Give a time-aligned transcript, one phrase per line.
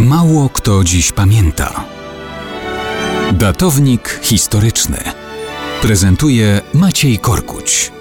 [0.00, 1.84] Mało kto dziś pamięta.
[3.32, 4.98] Datownik historyczny
[5.82, 7.92] prezentuje Maciej Korkuć.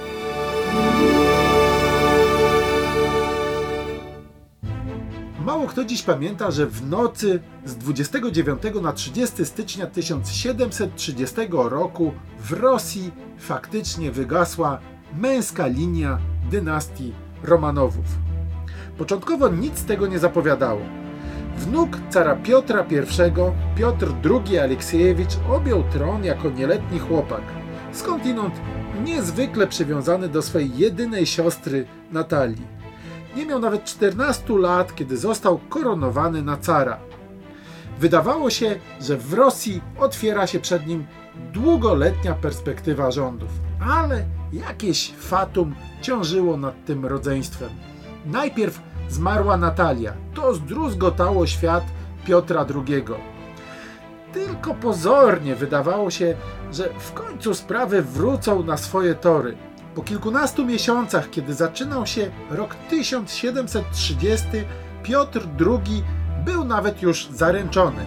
[5.46, 12.52] Mało kto dziś pamięta, że w nocy z 29 na 30 stycznia 1730 roku w
[12.52, 14.80] Rosji faktycznie wygasła
[15.18, 16.20] męska linia
[16.52, 17.14] dynastii
[17.44, 18.06] Romanowów.
[18.98, 21.03] Początkowo nic tego nie zapowiadało.
[21.58, 24.14] Wnuk cara Piotra I, Piotr
[24.48, 27.42] II Aleksiejewicz, objął tron jako nieletni chłopak,
[27.92, 28.54] skądinąd
[29.04, 32.68] niezwykle przywiązany do swojej jedynej siostry Natalii.
[33.36, 37.00] Nie miał nawet 14 lat, kiedy został koronowany na cara.
[38.00, 41.06] Wydawało się, że w Rosji otwiera się przed nim
[41.54, 43.50] długoletnia perspektywa rządów,
[43.90, 47.70] ale jakieś fatum ciążyło nad tym rodzeństwem.
[48.26, 48.82] Najpierw
[49.14, 50.14] zmarła Natalia.
[50.34, 51.84] To zdruzgotało świat
[52.26, 53.04] Piotra II.
[54.34, 56.36] Tylko pozornie wydawało się,
[56.72, 59.58] że w końcu sprawy wrócą na swoje tory.
[59.96, 64.48] Po kilkunastu miesiącach, kiedy zaczynał się rok 1730,
[65.04, 66.04] Piotr II
[66.46, 68.06] był nawet już zaręczony.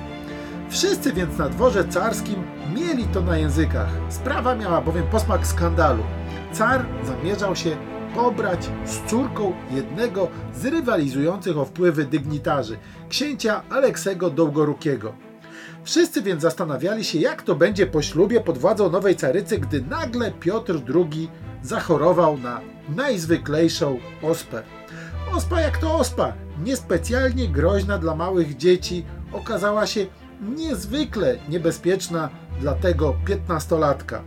[0.71, 2.43] Wszyscy więc na dworze carskim
[2.75, 3.89] mieli to na językach.
[4.09, 6.03] Sprawa miała bowiem posmak skandalu.
[6.53, 7.77] Car zamierzał się
[8.17, 12.79] pobrać z córką jednego z rywalizujących o wpływy dygnitarzy,
[13.09, 15.13] księcia Aleksego Dołgorukiego.
[15.85, 20.31] Wszyscy więc zastanawiali się, jak to będzie po ślubie pod władzą nowej carycy, gdy nagle
[20.31, 21.31] Piotr II
[21.63, 22.61] zachorował na
[22.97, 24.63] najzwyklejszą ospę.
[25.35, 26.33] Ospa jak to ospa,
[26.65, 30.07] niespecjalnie groźna dla małych dzieci, okazała się
[30.41, 34.23] niezwykle niebezpieczna dla tego piętnastolatka.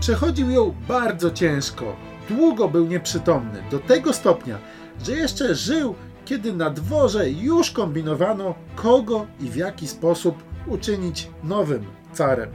[0.00, 1.96] Przechodził ją bardzo ciężko,
[2.28, 4.58] długo był nieprzytomny, do tego stopnia,
[5.04, 5.94] że jeszcze żył,
[6.24, 12.50] kiedy na dworze już kombinowano, kogo i w jaki sposób uczynić nowym carem.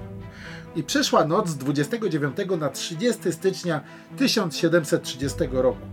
[0.75, 3.81] I przyszła noc z 29 na 30 stycznia
[4.17, 5.87] 1730 roku.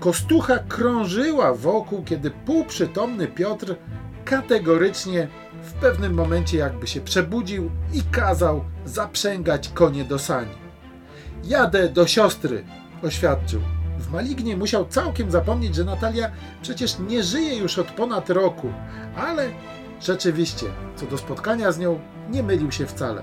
[0.00, 3.76] Kostucha krążyła wokół, kiedy półprzytomny Piotr
[4.24, 5.28] kategorycznie
[5.62, 10.69] w pewnym momencie jakby się przebudził i kazał zaprzęgać konie do sani.
[11.44, 12.64] Jadę do siostry,
[13.02, 13.60] oświadczył.
[13.98, 16.30] W Malignie musiał całkiem zapomnieć, że Natalia
[16.62, 18.72] przecież nie żyje już od ponad roku,
[19.16, 19.48] ale
[20.00, 22.00] rzeczywiście, co do spotkania z nią,
[22.30, 23.22] nie mylił się wcale.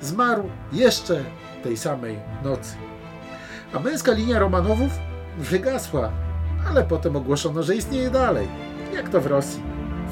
[0.00, 1.24] Zmarł jeszcze
[1.62, 2.76] tej samej nocy.
[3.74, 4.92] A męska linia Romanowów
[5.38, 6.12] wygasła,
[6.68, 8.48] ale potem ogłoszono, że istnieje dalej.
[8.94, 9.62] Jak to w Rosji.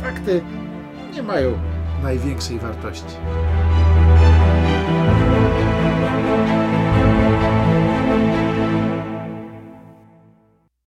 [0.03, 0.43] Fakty
[1.15, 1.59] nie mają
[2.03, 3.17] największej wartości.